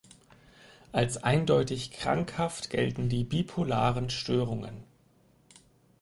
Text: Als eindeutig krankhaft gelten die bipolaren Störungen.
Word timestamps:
Als 0.93 1.21
eindeutig 1.23 1.91
krankhaft 1.91 2.71
gelten 2.71 3.07
die 3.07 3.23
bipolaren 3.23 4.09
Störungen. 4.09 4.83